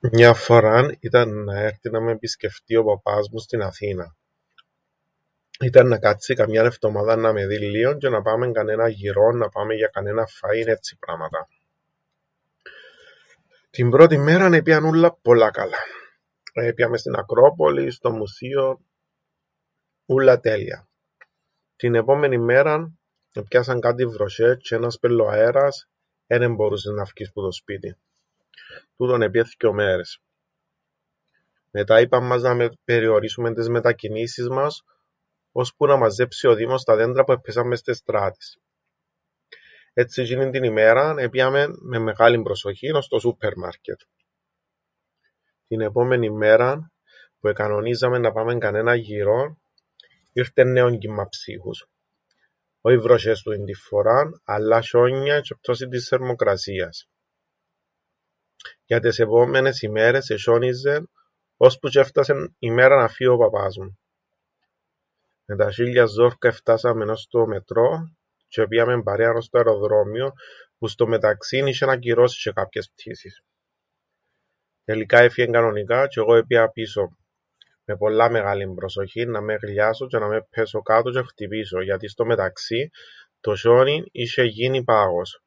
Μια 0.00 0.32
φοράν 0.34 0.96
ήταν 1.00 1.44
να 1.44 1.58
έρτει 1.58 1.90
να 1.90 2.00
με 2.00 2.12
επισκεφτεί 2.12 2.76
ο 2.76 2.84
παπάς 2.84 3.28
μου 3.30 3.38
στην 3.38 3.62
Αθήναν. 3.62 4.16
Ήταν 5.60 5.88
να 5.88 5.98
κάτσει 5.98 6.34
καμιάν 6.34 6.66
εφτομάδαν 6.66 7.20
να 7.20 7.32
με 7.32 7.46
δει 7.46 7.58
λλίον 7.58 7.94
τζ̆αι 7.98 8.10
να 8.10 8.22
πάμεν 8.22 8.52
κανέναν 8.52 8.90
γυρόν, 8.90 9.36
να 9.36 9.48
πάμεν 9.48 9.76
για 9.76 9.88
κανέναν 9.88 10.26
φαΐν, 10.28 10.66
έτσι 10.66 10.98
πράματα. 10.98 11.48
Την 13.70 13.90
πρώτην 13.90 14.22
μέραν 14.22 14.54
επήαν 14.54 14.84
ούλλα 14.84 15.14
πολλά 15.22 15.50
καλά. 15.50 15.78
Επήαμεν 16.52 16.98
στην 16.98 17.16
Ακρόπολην, 17.16 17.90
στο 17.90 18.10
μουσείον, 18.10 18.84
ούλλα 20.06 20.40
τέλεια. 20.40 20.88
Την 21.76 21.94
επόμενην 21.94 22.42
μέραν 22.44 22.98
επιάσαν 23.32 23.80
κάτι 23.80 24.04
βροσ̆ές 24.06 24.54
τζ̆αι 24.56 24.76
ένας 24.76 24.98
πελλοαέρας, 24.98 25.88
εν 26.26 26.42
εμπορούσες 26.42 26.92
να 26.92 27.04
φκεις 27.04 27.32
που 27.32 27.40
το 27.42 27.52
σπίτιν. 27.52 27.96
Τούτον 28.96 29.22
επήεν 29.22 29.46
θκυο 29.46 29.72
μέρες. 29.72 30.20
Μετά 31.70 32.00
είπαν 32.00 32.26
μας 32.26 32.42
να 32.42 32.70
περιορίσουμεν 32.84 33.54
τες 33.54 33.68
μετακινήσεις 33.68 34.48
μας 34.48 34.84
ώσπου 35.52 35.86
να 35.86 35.96
μαζέψει 35.96 36.46
ο 36.46 36.54
δήμος 36.54 36.84
τα 36.84 36.96
δέντρα 36.96 37.24
που 37.24 37.32
εππέσαν 37.32 37.66
μες 37.66 37.78
στες 37.78 37.96
στράτες. 37.96 38.58
Έτσι 39.94 40.22
τζ̆είνην 40.22 40.48
την 40.52 40.64
ημέραν 40.64 41.18
επήαμεν 41.18 41.74
με 41.80 41.98
μεγάλην 41.98 42.42
προσοχήν 42.42 42.94
ώς 42.94 43.08
το 43.08 43.18
σούππερμαρκετ. 43.18 44.00
Την 45.68 45.80
επόμενην 45.80 46.36
μέραν 46.36 46.92
που 47.40 47.48
εκανονίζαμεν 47.48 48.20
να 48.20 48.32
πάμεν 48.32 48.58
κανέναν 48.58 48.96
γυρόν 48.98 49.60
ήρτεν 50.32 50.70
νέον 50.72 50.98
κύμμαν 50.98 51.28
ψύχους! 51.28 51.86
Όι 52.80 52.98
βροσ̆ές 53.02 53.42
τούτην 53.42 53.64
την 53.64 53.76
φοράν 53.76 54.40
αλλά 54.44 54.82
σ̆ιόνια 54.82 55.38
τζ̆αι 55.40 55.56
πτώσην 55.58 55.90
της 55.90 56.08
θερμοκρασίας. 56.08 57.06
Για 58.84 59.00
τες 59.00 59.18
επόμενες 59.18 59.82
ημέρες 59.82 60.26
εσ̆ιόνιζεν 60.30 61.04
ώσπου 61.56 61.88
τζ̆αι 61.88 62.00
έφτασεν 62.02 62.56
η 62.58 62.70
μέρα 62.70 62.96
να 62.96 63.08
φύει 63.08 63.28
ο 63.30 63.36
παπάς 63.38 63.76
μου... 63.76 63.96
Με 65.44 65.56
τα 65.56 65.70
σ̆ίλια 65.78 66.04
ζόρκα 66.08 66.48
εφτάσαμεν 66.48 67.08
ώς 67.08 67.26
το 67.30 67.46
μετρό 67.46 68.16
τζ̆αι 68.48 68.62
επήαμεν 68.64 69.02
παρέαν 69.02 69.36
ώς 69.36 69.48
το 69.48 69.58
αεροδρόμιον, 69.58 70.32
που 70.78 70.88
στο 70.88 71.06
μεταξύν 71.06 71.66
είσ̆εν 71.66 71.88
ακυρώσει 71.88 72.40
τζ̆αι 72.40 72.52
κάποιες 72.54 72.90
πτήσεις... 72.90 73.42
Τελικά 74.84 75.18
έφυεν 75.18 75.52
κανονικά 75.52 76.04
τζ̆αι 76.06 76.16
εγώ 76.20 76.34
επήα 76.36 76.68
πίσω 76.70 77.16
με 77.84 77.96
πολλά 77.96 78.30
μεγάλην 78.30 78.74
προσοχήν 78.74 79.30
να 79.30 79.40
μεν 79.40 79.58
γλιάσω 79.62 80.06
τζ̆αι 80.16 80.20
να 80.20 80.42
ππέσω 80.42 80.82
κάτω 80.82 81.10
τζ̆αι 81.10 81.14
να 81.22 81.28
χτυπήσω, 81.28 81.80
γιατί 81.80 82.08
στο 82.08 82.24
μεταξύν 82.24 82.90
τον 83.40 83.56
σ̆ιόνιν 83.62 84.04
είσ̆εν 84.12 84.46
γίνει 84.48 84.84
πάγος. 84.84 85.42